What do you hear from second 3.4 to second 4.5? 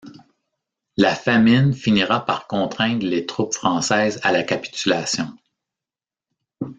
françaises à la